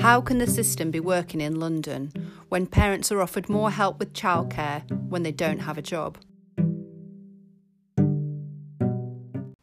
How 0.00 0.22
can 0.22 0.38
the 0.38 0.46
system 0.46 0.90
be 0.90 0.98
working 0.98 1.42
in 1.42 1.60
London 1.60 2.10
when 2.48 2.66
parents 2.66 3.12
are 3.12 3.20
offered 3.20 3.50
more 3.50 3.70
help 3.70 3.98
with 3.98 4.14
childcare 4.14 4.90
when 5.10 5.24
they 5.24 5.30
don't 5.30 5.58
have 5.58 5.76
a 5.76 5.82
job? 5.82 6.16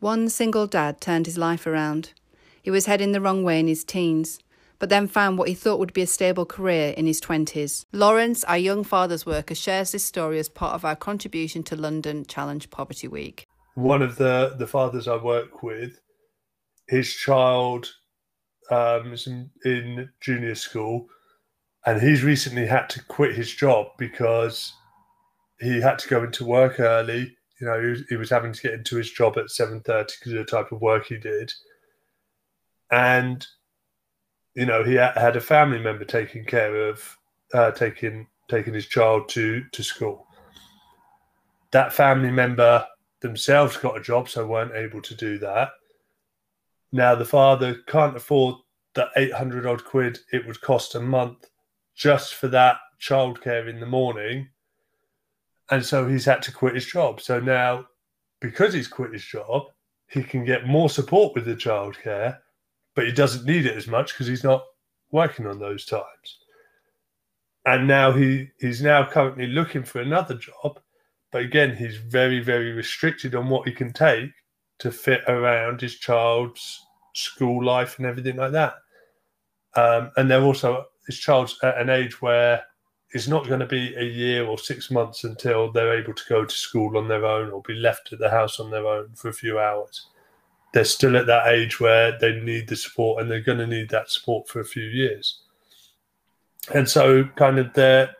One 0.00 0.28
single 0.28 0.66
dad 0.66 1.00
turned 1.00 1.26
his 1.26 1.38
life 1.38 1.68
around. 1.68 2.14
He 2.60 2.72
was 2.72 2.86
heading 2.86 3.12
the 3.12 3.20
wrong 3.20 3.44
way 3.44 3.60
in 3.60 3.68
his 3.68 3.84
teens, 3.84 4.40
but 4.80 4.88
then 4.88 5.06
found 5.06 5.38
what 5.38 5.48
he 5.48 5.54
thought 5.54 5.78
would 5.78 5.92
be 5.92 6.02
a 6.02 6.06
stable 6.06 6.44
career 6.44 6.92
in 6.96 7.06
his 7.06 7.20
20s. 7.20 7.84
Lawrence, 7.92 8.42
our 8.44 8.58
young 8.58 8.82
fathers 8.82 9.24
worker, 9.24 9.54
shares 9.54 9.92
this 9.92 10.04
story 10.04 10.40
as 10.40 10.48
part 10.48 10.74
of 10.74 10.84
our 10.84 10.96
contribution 10.96 11.62
to 11.62 11.76
London 11.76 12.26
Challenge 12.26 12.68
Poverty 12.70 13.06
Week. 13.06 13.46
One 13.76 14.02
of 14.02 14.16
the, 14.16 14.56
the 14.58 14.66
fathers 14.66 15.06
I 15.06 15.16
work 15.16 15.62
with, 15.62 16.00
his 16.88 17.14
child 17.14 17.92
um, 18.70 19.14
in, 19.64 20.10
junior 20.20 20.54
school, 20.54 21.06
and 21.86 22.00
he's 22.00 22.22
recently 22.22 22.66
had 22.66 22.88
to 22.90 23.04
quit 23.04 23.34
his 23.34 23.52
job 23.52 23.88
because 23.98 24.72
he 25.60 25.80
had 25.80 25.98
to 25.98 26.08
go 26.08 26.24
into 26.24 26.44
work 26.44 26.80
early. 26.80 27.36
You 27.60 27.66
know, 27.66 27.80
he 27.80 27.86
was, 27.88 28.02
he 28.08 28.16
was 28.16 28.30
having 28.30 28.52
to 28.52 28.62
get 28.62 28.74
into 28.74 28.96
his 28.96 29.10
job 29.10 29.38
at 29.38 29.50
seven 29.50 29.80
thirty 29.80 30.14
because 30.18 30.32
of 30.32 30.38
the 30.38 30.44
type 30.44 30.72
of 30.72 30.80
work 30.80 31.06
he 31.06 31.18
did, 31.18 31.52
and 32.90 33.46
you 34.54 34.66
know 34.66 34.82
he 34.84 34.94
had 34.94 35.36
a 35.36 35.40
family 35.40 35.78
member 35.78 36.04
taking 36.04 36.44
care 36.44 36.88
of 36.88 37.16
uh, 37.52 37.70
taking 37.70 38.26
taking 38.48 38.74
his 38.74 38.86
child 38.86 39.28
to 39.30 39.62
to 39.72 39.82
school. 39.82 40.26
That 41.70 41.92
family 41.92 42.30
member 42.30 42.86
themselves 43.20 43.76
got 43.76 43.96
a 43.96 44.02
job, 44.02 44.28
so 44.28 44.46
weren't 44.46 44.74
able 44.74 45.02
to 45.02 45.14
do 45.14 45.38
that. 45.38 45.70
Now 46.94 47.16
the 47.16 47.24
father 47.24 47.78
can't 47.88 48.16
afford 48.16 48.54
the 48.94 49.08
800 49.16 49.66
odd 49.66 49.84
quid 49.84 50.20
it 50.32 50.46
would 50.46 50.60
cost 50.60 50.94
a 50.94 51.00
month 51.00 51.50
just 51.96 52.34
for 52.34 52.46
that 52.46 52.76
childcare 53.00 53.68
in 53.68 53.80
the 53.80 53.86
morning. 53.86 54.48
And 55.72 55.84
so 55.84 56.06
he's 56.06 56.24
had 56.24 56.40
to 56.42 56.52
quit 56.52 56.76
his 56.76 56.86
job. 56.86 57.20
So 57.20 57.40
now, 57.40 57.86
because 58.40 58.74
he's 58.74 58.86
quit 58.86 59.12
his 59.12 59.24
job, 59.24 59.64
he 60.08 60.22
can 60.22 60.44
get 60.44 60.68
more 60.68 60.88
support 60.88 61.34
with 61.34 61.46
the 61.46 61.56
childcare, 61.56 62.38
but 62.94 63.06
he 63.06 63.12
doesn't 63.12 63.44
need 63.44 63.66
it 63.66 63.76
as 63.76 63.88
much 63.88 64.12
because 64.12 64.28
he's 64.28 64.44
not 64.44 64.64
working 65.10 65.48
on 65.48 65.58
those 65.58 65.86
times. 65.86 66.38
And 67.66 67.88
now 67.88 68.12
he, 68.12 68.50
he's 68.60 68.82
now 68.82 69.04
currently 69.04 69.48
looking 69.48 69.82
for 69.82 70.00
another 70.00 70.34
job. 70.34 70.78
But 71.32 71.42
again, 71.42 71.74
he's 71.74 71.96
very, 71.96 72.38
very 72.38 72.70
restricted 72.70 73.34
on 73.34 73.48
what 73.48 73.66
he 73.66 73.74
can 73.74 73.92
take 73.92 74.30
to 74.78 74.90
fit 74.90 75.22
around 75.28 75.80
his 75.80 75.96
child's 75.96 76.83
school 77.14 77.64
life 77.64 77.98
and 77.98 78.06
everything 78.06 78.36
like 78.36 78.52
that. 78.52 78.74
Um, 79.74 80.10
and 80.16 80.30
they're 80.30 80.42
also 80.42 80.86
this 81.06 81.18
child's 81.18 81.58
at 81.62 81.78
an 81.78 81.90
age 81.90 82.20
where 82.22 82.62
it's 83.10 83.28
not 83.28 83.46
going 83.46 83.60
to 83.60 83.66
be 83.66 83.94
a 83.94 84.04
year 84.04 84.44
or 84.44 84.58
six 84.58 84.90
months 84.90 85.24
until 85.24 85.70
they're 85.70 85.98
able 85.98 86.14
to 86.14 86.24
go 86.28 86.44
to 86.44 86.54
school 86.54 86.98
on 86.98 87.08
their 87.08 87.24
own 87.24 87.50
or 87.50 87.62
be 87.62 87.74
left 87.74 88.12
at 88.12 88.18
the 88.18 88.30
house 88.30 88.58
on 88.58 88.70
their 88.70 88.86
own 88.86 89.10
for 89.14 89.28
a 89.28 89.32
few 89.32 89.58
hours. 89.58 90.08
They're 90.72 90.84
still 90.84 91.16
at 91.16 91.26
that 91.26 91.46
age 91.46 91.78
where 91.78 92.18
they 92.18 92.40
need 92.40 92.68
the 92.68 92.74
support 92.74 93.22
and 93.22 93.30
they're 93.30 93.40
going 93.40 93.58
to 93.58 93.66
need 93.66 93.88
that 93.90 94.10
support 94.10 94.48
for 94.48 94.60
a 94.60 94.64
few 94.64 94.82
years. 94.82 95.42
And 96.74 96.88
so, 96.88 97.24
kind 97.36 97.58
of, 97.58 97.72
their 97.74 98.16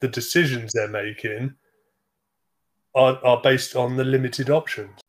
the 0.00 0.08
decisions 0.08 0.72
they're 0.72 0.86
making 0.86 1.54
are, 2.94 3.18
are 3.24 3.40
based 3.42 3.74
on 3.74 3.96
the 3.96 4.04
limited 4.04 4.50
options. 4.50 5.00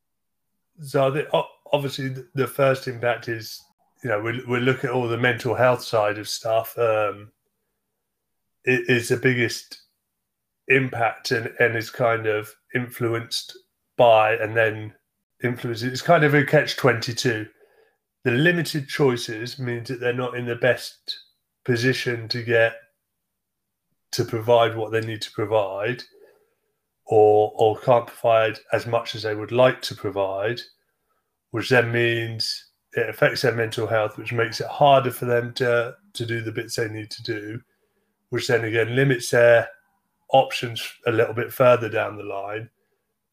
So, 0.82 1.12
the, 1.12 1.28
obviously, 1.74 2.16
the 2.34 2.48
first 2.48 2.88
impact 2.88 3.28
is 3.28 3.62
you 4.04 4.10
know, 4.10 4.22
we 4.22 4.44
we 4.46 4.60
look 4.60 4.84
at 4.84 4.92
all 4.92 5.08
the 5.08 5.18
mental 5.18 5.56
health 5.56 5.84
side 5.84 6.18
of 6.18 6.30
stuff. 6.30 6.78
Um, 6.78 7.32
it 8.64 8.90
is 8.90 9.10
the 9.10 9.18
biggest 9.18 9.82
impact 10.68 11.32
and, 11.32 11.52
and 11.60 11.76
is 11.76 11.90
kind 11.90 12.28
of 12.28 12.54
influenced 12.76 13.58
by 13.98 14.34
and 14.36 14.56
then 14.56 14.94
influences. 15.44 15.92
It's 15.92 16.02
kind 16.02 16.24
of 16.24 16.34
a 16.34 16.46
catch 16.46 16.76
twenty 16.76 17.14
two. 17.14 17.48
The 18.24 18.32
limited 18.32 18.88
choices 18.88 19.58
means 19.58 19.88
that 19.88 20.00
they're 20.00 20.14
not 20.14 20.36
in 20.36 20.46
the 20.46 20.56
best 20.56 21.18
position 21.66 22.28
to 22.30 22.44
get 22.44 22.76
to 24.12 24.26
provide 24.26 24.76
what 24.76 24.92
they 24.92 25.02
need 25.02 25.22
to 25.24 25.32
provide, 25.32 26.04
or 27.08 27.52
or 27.56 27.80
can't 27.80 28.08
provide 28.08 28.60
as 28.74 28.86
much 28.86 29.16
as 29.16 29.24
they 29.24 29.36
would 29.36 29.52
like 29.52 29.82
to 29.84 29.96
provide, 29.96 30.62
which 31.52 31.70
then 31.70 31.92
means 31.92 32.68
it 32.94 33.10
affects 33.10 33.42
their 33.42 33.54
mental 33.54 33.88
health, 33.88 34.18
which 34.18 34.34
makes 34.34 34.60
it 34.60 34.68
harder 34.68 35.12
for 35.12 35.26
them 35.26 35.54
to 35.54 35.96
to 36.14 36.26
do 36.26 36.42
the 36.42 36.52
bits 36.52 36.76
they 36.76 36.90
need 36.90 37.12
to 37.12 37.24
do, 37.24 37.62
which 38.30 38.48
then 38.48 38.66
again 38.66 38.96
limits 38.96 39.30
their 39.30 39.68
options 40.34 40.84
a 41.06 41.12
little 41.12 41.34
bit 41.34 41.54
further 41.54 41.90
down 41.90 42.18
the 42.18 42.24
line, 42.24 42.70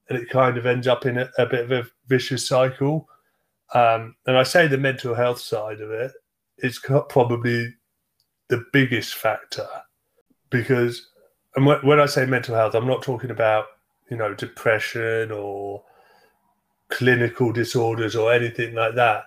and 0.09 0.19
it 0.19 0.29
kind 0.29 0.59
of 0.59 0.67
ends 0.67 0.87
up 0.87 1.07
in 1.07 1.19
a, 1.19 1.29
a 1.39 1.47
bit 1.47 1.65
of 1.65 1.73
a 1.73 1.89
vicious 2.09 2.47
cycle. 2.47 3.09
Um, 3.75 4.15
and 4.27 4.37
I 4.37 4.43
say 4.43 4.67
the 4.67 4.79
mental 4.79 5.15
health 5.15 5.41
side 5.41 5.81
of 5.81 5.91
it 5.91 6.13
is 6.59 6.79
probably 6.79 7.75
the 8.49 8.65
biggest 8.73 9.15
factor 9.15 9.67
because, 10.51 11.09
and 11.57 11.67
when 11.67 11.99
I 11.99 12.07
say 12.07 12.27
mental 12.27 12.55
health, 12.55 12.75
I'm 12.75 12.87
not 12.87 13.03
talking 13.03 13.31
about 13.31 13.67
you 14.11 14.17
know 14.17 14.35
depression 14.35 15.33
or 15.33 15.83
clinical 16.91 17.53
disorders 17.53 18.15
or 18.15 18.33
anything 18.33 18.75
like 18.75 18.95
that 18.95 19.25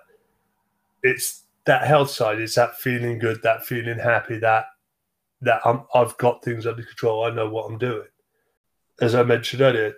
it's 1.03 1.43
that 1.65 1.87
health 1.87 2.09
side. 2.09 2.39
It's 2.39 2.55
that 2.55 2.77
feeling 2.77 3.19
good, 3.19 3.41
that 3.43 3.65
feeling 3.65 3.99
happy, 3.99 4.39
that 4.39 4.65
that 5.41 5.61
I'm, 5.65 5.83
I've 5.93 6.17
got 6.17 6.43
things 6.43 6.65
under 6.65 6.83
control. 6.83 7.23
I 7.23 7.29
know 7.29 7.49
what 7.49 7.69
I'm 7.69 7.77
doing. 7.77 8.07
As 8.99 9.13
I 9.13 9.21
mentioned 9.21 9.61
earlier, 9.61 9.93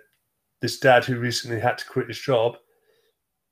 this 0.60 0.78
dad 0.78 1.06
who 1.06 1.18
recently 1.18 1.58
had 1.58 1.78
to 1.78 1.86
quit 1.86 2.08
his 2.08 2.18
job, 2.18 2.58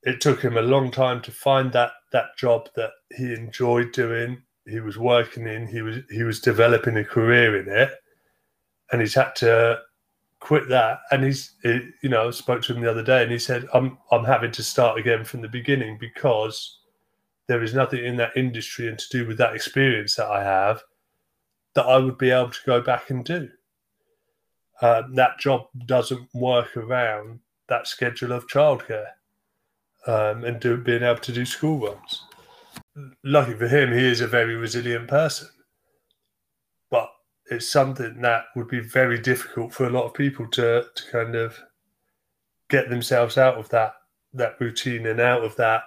it 0.02 0.20
took 0.20 0.42
him 0.42 0.58
a 0.58 0.62
long 0.62 0.90
time 0.90 1.22
to 1.22 1.30
find 1.30 1.72
that 1.72 1.92
that 2.12 2.36
job 2.36 2.68
that 2.76 2.90
he 3.16 3.32
enjoyed 3.32 3.92
doing. 3.92 4.42
He 4.66 4.80
was 4.80 4.98
working 4.98 5.46
in. 5.46 5.66
He 5.66 5.82
was 5.82 5.98
he 6.10 6.22
was 6.22 6.40
developing 6.40 6.96
a 6.96 7.04
career 7.04 7.58
in 7.58 7.68
it, 7.68 7.92
and 8.92 9.00
he's 9.00 9.14
had 9.14 9.34
to 9.36 9.80
quit 10.40 10.68
that. 10.68 11.00
And 11.10 11.24
he's 11.24 11.54
you 11.64 12.08
know 12.08 12.28
I 12.28 12.30
spoke 12.30 12.62
to 12.62 12.74
him 12.74 12.82
the 12.82 12.90
other 12.90 13.02
day, 13.02 13.22
and 13.22 13.32
he 13.32 13.38
said 13.38 13.66
I'm 13.72 13.98
I'm 14.10 14.24
having 14.24 14.52
to 14.52 14.62
start 14.62 14.98
again 14.98 15.24
from 15.24 15.42
the 15.42 15.48
beginning 15.48 15.98
because 15.98 16.78
there 17.48 17.62
is 17.62 17.74
nothing 17.74 18.04
in 18.04 18.16
that 18.16 18.36
industry 18.36 18.88
and 18.88 18.98
to 18.98 19.08
do 19.10 19.26
with 19.26 19.38
that 19.38 19.54
experience 19.54 20.14
that 20.16 20.26
I 20.26 20.44
have 20.44 20.82
that 21.74 21.86
I 21.86 21.98
would 21.98 22.18
be 22.18 22.30
able 22.30 22.50
to 22.50 22.58
go 22.66 22.80
back 22.80 23.10
and 23.10 23.24
do. 23.24 23.48
Uh, 24.80 25.02
that 25.14 25.38
job 25.38 25.66
doesn't 25.86 26.28
work 26.34 26.76
around 26.76 27.40
that 27.68 27.86
schedule 27.86 28.32
of 28.32 28.46
childcare 28.46 29.06
um, 30.06 30.44
and 30.44 30.60
do, 30.60 30.76
being 30.76 31.02
able 31.02 31.20
to 31.20 31.32
do 31.32 31.44
school 31.44 31.78
runs. 31.86 32.24
Lucky 33.24 33.54
for 33.54 33.68
him, 33.68 33.92
he 33.92 34.04
is 34.04 34.20
a 34.20 34.26
very 34.26 34.56
resilient 34.56 35.08
person, 35.08 35.48
it's 37.50 37.68
something 37.68 38.20
that 38.20 38.44
would 38.56 38.68
be 38.68 38.80
very 38.80 39.18
difficult 39.18 39.72
for 39.72 39.86
a 39.86 39.90
lot 39.90 40.04
of 40.04 40.14
people 40.14 40.46
to 40.48 40.84
to 40.94 41.02
kind 41.10 41.34
of 41.34 41.58
get 42.68 42.90
themselves 42.90 43.38
out 43.38 43.56
of 43.56 43.68
that 43.70 43.94
that 44.34 44.60
routine 44.60 45.06
and 45.06 45.20
out 45.20 45.42
of 45.42 45.56
that 45.56 45.82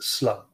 slump 0.00 0.46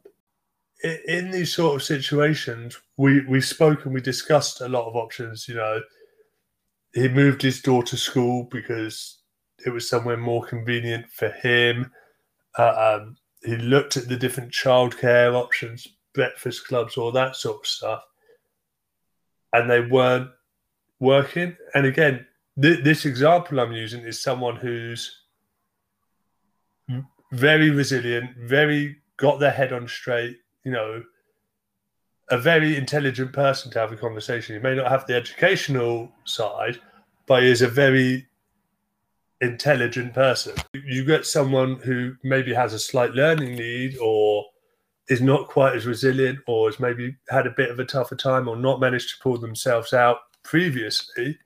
in 0.82 1.30
these 1.30 1.52
sort 1.52 1.76
of 1.76 1.82
situations, 1.82 2.78
we 2.96 3.24
we 3.26 3.40
spoke 3.40 3.84
and 3.84 3.94
we 3.94 4.00
discussed 4.00 4.60
a 4.60 4.68
lot 4.68 4.86
of 4.86 4.96
options. 4.96 5.48
You 5.48 5.56
know, 5.56 5.80
he 6.94 7.08
moved 7.08 7.42
his 7.42 7.60
daughter 7.60 7.90
to 7.90 7.96
school 7.96 8.44
because 8.50 9.18
it 9.66 9.70
was 9.70 9.88
somewhere 9.88 10.16
more 10.16 10.44
convenient 10.44 11.10
for 11.10 11.30
him. 11.30 11.90
Uh, 12.56 13.00
um, 13.00 13.16
he 13.42 13.56
looked 13.56 13.96
at 13.96 14.08
the 14.08 14.16
different 14.16 14.52
childcare 14.52 15.34
options, 15.34 15.86
breakfast 16.14 16.66
clubs, 16.66 16.96
all 16.96 17.12
that 17.12 17.34
sort 17.34 17.60
of 17.60 17.66
stuff, 17.66 18.04
and 19.52 19.68
they 19.68 19.80
weren't 19.80 20.30
working. 21.00 21.56
And 21.74 21.86
again, 21.86 22.26
th- 22.60 22.84
this 22.84 23.04
example 23.04 23.60
I'm 23.60 23.72
using 23.72 24.02
is 24.02 24.20
someone 24.20 24.56
who's 24.56 25.14
very 27.32 27.70
resilient, 27.70 28.36
very 28.38 28.96
got 29.16 29.38
their 29.38 29.50
head 29.50 29.72
on 29.72 29.86
straight, 29.88 30.38
you 30.64 30.72
know, 30.72 31.02
a 32.30 32.38
very 32.38 32.76
intelligent 32.76 33.32
person 33.32 33.70
to 33.70 33.78
have 33.78 33.92
a 33.92 33.96
conversation. 33.96 34.54
He 34.54 34.62
may 34.62 34.74
not 34.74 34.90
have 34.90 35.06
the 35.06 35.14
educational 35.14 36.12
side, 36.24 36.78
but 37.26 37.42
he 37.42 37.50
is 37.50 37.62
a 37.62 37.68
very 37.68 38.26
intelligent 39.40 40.14
person. 40.14 40.54
You 40.74 41.04
get 41.04 41.26
someone 41.26 41.76
who 41.76 42.14
maybe 42.22 42.52
has 42.52 42.74
a 42.74 42.78
slight 42.78 43.12
learning 43.12 43.54
need 43.54 43.96
or 43.98 44.44
is 45.08 45.22
not 45.22 45.48
quite 45.48 45.74
as 45.74 45.86
resilient 45.86 46.38
or 46.46 46.68
has 46.68 46.80
maybe 46.80 47.16
had 47.30 47.46
a 47.46 47.54
bit 47.56 47.70
of 47.70 47.78
a 47.78 47.84
tougher 47.84 48.16
time 48.16 48.46
or 48.46 48.56
not 48.56 48.80
managed 48.80 49.10
to 49.10 49.22
pull 49.22 49.38
themselves 49.38 49.94
out 49.94 50.18
previously, 50.42 51.38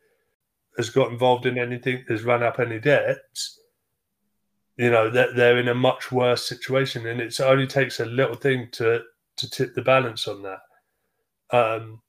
has 0.77 0.91
got 0.91 1.11
involved 1.11 1.47
in 1.47 1.59
anything, 1.59 2.05
has 2.09 2.25
run 2.25 2.43
up 2.43 2.59
any 2.59 2.79
debts, 2.79 3.59
you 4.77 4.91
know, 4.91 5.11
they're, 5.11 5.33
they're 5.35 5.59
in 5.59 5.69
a 5.69 5.75
much 5.75 6.11
worse 6.11 6.49
situation. 6.49 7.07
And 7.07 7.21
it 7.21 7.41
only 7.41 7.67
takes 7.67 8.01
a 8.01 8.07
little 8.07 8.35
thing 8.35 8.69
to 8.73 9.03
to 9.37 9.51
tip 9.51 9.75
the 9.75 9.83
balance 9.83 10.29
on 10.29 10.43
that. 10.43 10.61
Um, 11.57 12.01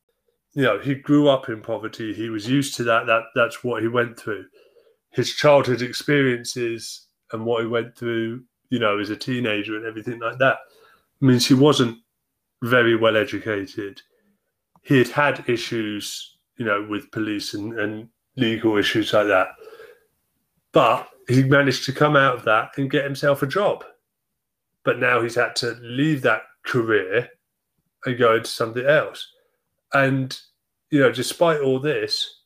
you 0.54 0.64
know, 0.64 0.80
he 0.80 0.96
grew 0.96 1.30
up 1.30 1.50
in 1.50 1.62
poverty. 1.62 2.14
He 2.14 2.30
was 2.30 2.50
used 2.50 2.76
to 2.76 2.84
that. 2.86 3.06
That 3.06 3.24
that's 3.36 3.64
what 3.64 3.82
he 3.82 3.88
went 3.88 4.20
through. 4.20 4.46
His 5.12 5.34
childhood 5.34 5.82
experiences 5.82 7.08
and 7.32 7.46
what 7.46 7.62
he 7.62 7.68
went 7.68 7.98
through, 7.98 8.44
you 8.70 8.80
know, 8.80 9.00
as 9.00 9.10
a 9.10 9.16
teenager 9.16 9.76
and 9.76 9.86
everything 9.86 10.20
like 10.20 10.38
that, 10.40 10.58
means 11.22 11.48
he 11.48 11.54
wasn't 11.54 11.98
very 12.64 12.96
well 12.96 13.18
educated. 13.18 14.02
He 14.84 14.98
had 14.98 15.08
had 15.10 15.46
issues, 15.48 16.33
you 16.58 16.66
know, 16.66 16.86
with 16.90 17.12
police 17.12 17.54
and, 17.54 17.78
and 17.80 18.10
legal 18.36 18.78
issues 18.78 19.14
like 19.14 19.28
that. 19.28 19.50
But 20.72 21.08
he 21.28 21.44
managed 21.44 21.86
to 21.86 21.94
come 21.94 22.16
out 22.16 22.36
of 22.36 22.46
that 22.46 22.78
and 22.78 22.92
get 22.92 23.04
himself 23.04 23.44
a 23.44 23.48
job. 23.48 23.84
But 24.84 25.00
now 25.00 25.22
he's 25.22 25.36
had 25.36 25.56
to 25.58 25.78
leave 25.82 26.22
that 26.24 26.44
career 26.66 27.30
and 28.06 28.18
go 28.18 28.36
into 28.36 28.50
something 28.50 28.86
else. 28.86 29.28
And, 29.94 30.38
you 30.90 31.00
know, 31.00 31.12
despite 31.12 31.62
all 31.62 31.80
this, 31.80 32.42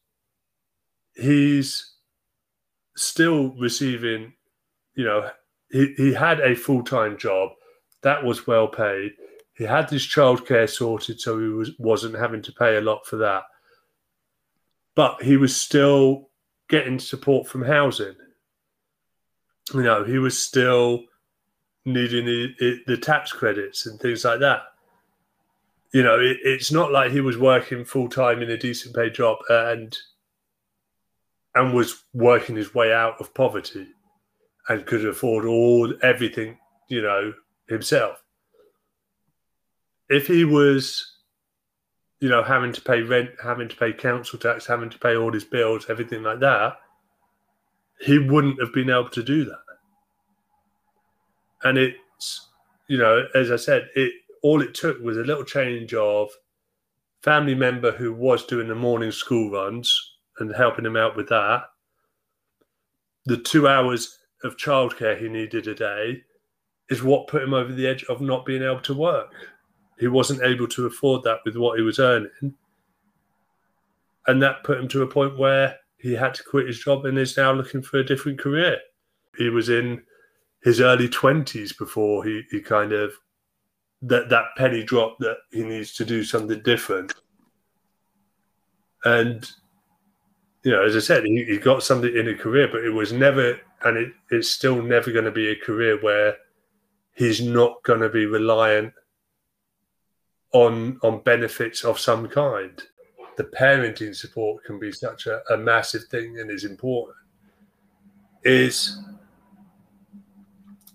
he's 1.16 1.96
still 2.96 3.56
receiving, 3.58 4.34
you 4.96 5.06
know, 5.06 5.30
he, 5.72 5.94
he 5.98 6.14
had 6.14 6.40
a 6.40 6.56
full 6.56 6.84
time 6.84 7.18
job 7.18 7.50
that 8.04 8.24
was 8.24 8.46
well 8.48 8.68
paid. 8.68 9.12
He 9.54 9.64
had 9.64 9.90
his 9.90 10.04
childcare 10.04 10.70
sorted, 10.70 11.20
so 11.20 11.40
he 11.40 11.48
was, 11.48 11.72
wasn't 11.80 12.18
having 12.18 12.44
to 12.44 12.52
pay 12.52 12.78
a 12.78 12.82
lot 12.82 13.06
for 13.06 13.18
that. 13.18 13.44
But 14.98 15.24
he 15.24 15.38
was 15.38 15.56
still 15.56 16.28
getting 16.68 17.00
support 17.00 17.48
from 17.48 17.64
housing. 17.64 18.16
You 19.74 19.84
know, 19.84 20.04
he 20.04 20.18
was 20.18 20.38
still 20.38 21.06
needing 21.86 22.26
the, 22.26 22.82
the 22.86 22.98
tax 22.98 23.32
credits 23.32 23.86
and 23.86 23.98
things 23.98 24.26
like 24.26 24.42
that 24.42 24.64
you 25.94 26.04
know, 26.04 26.20
it, 26.20 26.38
it's 26.44 26.72
not 26.72 26.92
like 26.92 27.12
he 27.12 27.22
was 27.22 27.38
working 27.38 27.86
full 27.86 28.10
time 28.10 28.42
in 28.42 28.52
a 28.52 28.58
decent 28.58 28.96
paid 28.96 29.14
job 29.14 29.38
and 29.50 29.98
and 31.56 31.74
was 31.74 32.04
working 32.14 32.56
his 32.56 32.76
way 32.76 32.94
out 32.94 33.16
of 33.20 33.34
poverty 33.34 33.88
and 34.70 34.86
could 34.86 35.06
afford 35.06 35.46
all 35.46 35.92
everything, 36.04 36.58
you 36.88 37.02
know, 37.02 37.34
himself. 37.68 38.22
If 40.10 40.28
he 40.28 40.46
was, 40.46 41.17
you 42.20 42.30
know, 42.30 42.44
having 42.44 42.74
to 42.74 42.82
pay 42.82 43.02
rent, 43.02 43.30
having 43.44 43.68
to 43.68 43.76
pay 43.76 43.94
council 43.94 44.40
tax, 44.40 44.66
having 44.66 44.90
to 44.90 45.00
pay 45.00 45.16
all 45.16 45.32
his 45.32 45.44
bills, 45.44 45.86
everything 45.90 46.24
like 46.24 46.40
that, 46.40 46.78
he 48.00 48.18
wouldn't 48.18 48.60
have 48.60 48.74
been 48.74 48.90
able 48.90 49.10
to 49.10 49.24
do 49.24 49.46
that. 49.46 49.60
And 51.64 51.78
it's, 51.78 52.48
you 52.88 52.98
know, 52.98 53.26
as 53.36 53.52
I 53.52 53.56
said, 53.56 53.90
it 53.96 54.14
all 54.44 54.62
it 54.62 54.74
took 54.74 55.00
was 55.02 55.18
a 55.18 55.24
little 55.24 55.44
change 55.44 55.94
of 55.94 56.30
family 57.24 57.56
member 57.56 57.92
who 57.92 58.14
was 58.14 58.46
doing 58.46 58.68
the 58.68 58.76
morning 58.76 59.12
school 59.12 59.52
runs 59.52 60.16
and 60.40 60.56
helping 60.56 60.86
him 60.86 60.96
out 60.96 61.16
with 61.16 61.28
that. 61.30 61.64
The 63.26 63.38
two 63.38 63.68
hours 63.68 64.20
of 64.44 64.58
childcare 64.58 65.20
he 65.20 65.28
needed 65.28 65.68
a 65.68 65.74
day 65.74 66.22
is 66.90 67.04
what 67.04 67.28
put 67.28 67.44
him 67.44 67.54
over 67.54 67.74
the 67.74 67.88
edge 67.88 68.04
of 68.06 68.22
not 68.22 68.46
being 68.46 68.64
able 68.64 68.80
to 68.82 68.94
work. 68.94 69.34
He 70.00 70.08
wasn't 70.08 70.44
able 70.44 70.68
to 70.70 70.86
afford 70.86 71.24
that 71.24 71.40
with 71.46 71.56
what 71.56 71.78
he 71.78 71.84
was 71.84 72.00
earning. 72.00 72.54
And 74.28 74.42
that 74.42 74.64
put 74.64 74.80
him 74.80 74.88
to 74.90 75.04
a 75.04 75.08
point 75.08 75.38
where 75.38 75.78
he 75.98 76.14
had 76.14 76.34
to 76.36 76.44
quit 76.44 76.68
his 76.68 76.80
job 76.80 77.06
and 77.06 77.18
is 77.18 77.38
now 77.38 77.52
looking 77.54 77.82
for 77.82 77.98
a 77.98 78.06
different 78.06 78.40
career. 78.40 78.78
He 79.38 79.50
was 79.50 79.70
in 79.70 80.04
his 80.64 80.82
early 80.82 81.08
20s 81.08 81.78
before 81.78 82.24
he, 82.24 82.44
he 82.52 82.62
kind 82.62 82.92
of 82.92 83.14
that 84.04 84.30
that 84.30 84.46
penny 84.58 84.84
drop 84.84 85.18
that 85.20 85.38
he 85.52 85.64
needs 85.64 85.94
to 85.96 86.06
do 86.06 86.24
something 86.24 86.62
different. 86.62 87.16
And 89.06 89.50
you 90.64 90.72
know, 90.72 90.84
as 90.84 90.96
I 90.96 91.00
said, 91.00 91.24
he, 91.24 91.46
he 91.46 91.58
got 91.58 91.84
something 91.84 92.16
in 92.16 92.28
a 92.28 92.36
career, 92.36 92.68
but 92.68 92.84
it 92.84 92.90
was 92.90 93.14
never, 93.14 93.60
and 93.84 93.98
it, 93.98 94.14
it's 94.32 94.50
still 94.50 94.82
never 94.82 95.12
going 95.12 95.26
to 95.26 95.32
be 95.32 95.50
a 95.50 95.56
career 95.56 95.98
where 96.02 96.36
he's 97.14 97.42
not 97.42 97.82
going 97.84 98.02
to 98.02 98.10
be 98.10 98.26
reliant 98.26 98.94
on 100.54 101.00
on 101.04 101.22
benefits 101.24 101.84
of 101.84 102.00
some 102.00 102.28
kind. 102.28 102.82
The 103.38 103.44
parenting 103.44 104.16
support 104.16 104.64
can 104.64 104.80
be 104.80 104.92
such 104.92 105.28
a, 105.28 105.42
a 105.54 105.58
massive 105.58 106.06
thing 106.06 106.40
and 106.40 106.50
is 106.50 106.64
important. 106.64 107.18
Is 108.44 109.00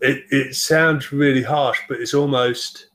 it, 0.00 0.24
it 0.30 0.54
sounds 0.56 1.12
really 1.12 1.42
harsh, 1.42 1.78
but 1.88 2.00
it's 2.00 2.14
almost 2.14 2.88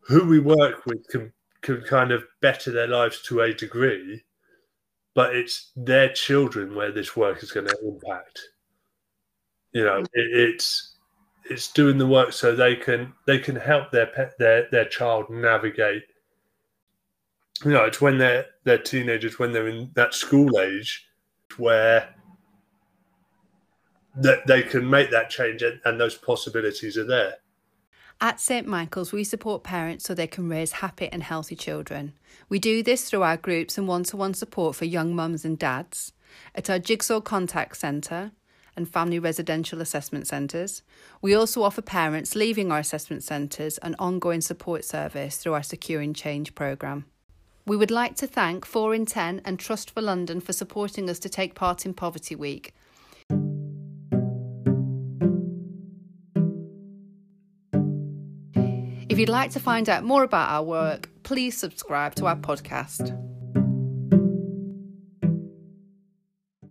who 0.00 0.26
we 0.26 0.40
work 0.40 0.84
with 0.86 1.06
can 1.08 1.32
can 1.60 1.82
kind 1.82 2.12
of 2.12 2.24
better 2.40 2.70
their 2.72 2.88
lives 2.88 3.22
to 3.22 3.40
a 3.40 3.52
degree, 3.52 4.24
but 5.14 5.34
it's 5.34 5.70
their 5.76 6.12
children 6.12 6.74
where 6.74 6.92
this 6.92 7.16
work 7.16 7.42
is 7.42 7.52
going 7.52 7.66
to 7.66 7.76
impact. 7.82 8.40
You 9.72 9.84
know, 9.84 9.98
it, 9.98 10.08
it's 10.14 10.97
it's 11.48 11.70
doing 11.72 11.98
the 11.98 12.06
work 12.06 12.32
so 12.32 12.54
they 12.54 12.76
can 12.76 13.12
they 13.26 13.38
can 13.38 13.56
help 13.56 13.90
their 13.90 14.06
pet 14.06 14.38
their 14.38 14.68
their 14.70 14.84
child 14.84 15.30
navigate. 15.30 16.04
You 17.64 17.72
know, 17.72 17.84
it's 17.84 18.00
when 18.00 18.18
they're 18.18 18.46
they're 18.64 18.78
teenagers 18.78 19.38
when 19.38 19.52
they're 19.52 19.68
in 19.68 19.90
that 19.94 20.14
school 20.14 20.58
age 20.60 21.06
where 21.56 22.14
that 24.16 24.46
they 24.46 24.62
can 24.62 24.88
make 24.88 25.10
that 25.10 25.30
change 25.30 25.62
and, 25.62 25.80
and 25.84 26.00
those 26.00 26.16
possibilities 26.16 26.96
are 26.96 27.04
there. 27.04 27.34
At 28.20 28.40
St 28.40 28.66
Michael's, 28.66 29.12
we 29.12 29.22
support 29.22 29.62
parents 29.62 30.04
so 30.04 30.12
they 30.12 30.26
can 30.26 30.48
raise 30.48 30.72
happy 30.72 31.08
and 31.12 31.22
healthy 31.22 31.54
children. 31.54 32.14
We 32.48 32.58
do 32.58 32.82
this 32.82 33.08
through 33.08 33.22
our 33.22 33.36
groups 33.36 33.78
and 33.78 33.86
one 33.86 34.02
to 34.04 34.16
one 34.16 34.34
support 34.34 34.74
for 34.74 34.86
young 34.86 35.14
mums 35.14 35.44
and 35.44 35.56
dads, 35.56 36.12
at 36.52 36.68
our 36.68 36.80
Jigsaw 36.80 37.20
Contact 37.20 37.76
Centre 37.76 38.32
and 38.78 38.88
Family 38.88 39.18
Residential 39.18 39.82
Assessment 39.82 40.26
Centres. 40.26 40.82
We 41.20 41.34
also 41.34 41.62
offer 41.62 41.82
parents 41.82 42.34
leaving 42.34 42.72
our 42.72 42.78
assessment 42.78 43.22
centres 43.22 43.76
an 43.78 43.94
ongoing 43.98 44.40
support 44.40 44.86
service 44.86 45.36
through 45.36 45.52
our 45.52 45.62
Securing 45.62 46.14
Change 46.14 46.54
programme. 46.54 47.04
We 47.66 47.76
would 47.76 47.90
like 47.90 48.16
to 48.16 48.26
thank 48.26 48.64
4 48.64 48.94
in 48.94 49.04
10 49.04 49.42
and 49.44 49.58
Trust 49.58 49.90
for 49.90 50.00
London 50.00 50.40
for 50.40 50.54
supporting 50.54 51.10
us 51.10 51.18
to 51.18 51.28
take 51.28 51.54
part 51.54 51.84
in 51.84 51.92
Poverty 51.92 52.34
Week 52.34 52.72
If 59.18 59.18
you'd 59.18 59.28
like 59.28 59.50
to 59.50 59.58
find 59.58 59.88
out 59.88 60.04
more 60.04 60.22
about 60.22 60.48
our 60.48 60.62
work, 60.62 61.10
please 61.24 61.56
subscribe 61.56 62.14
to 62.14 62.26
our 62.26 62.36
podcast. 62.36 63.18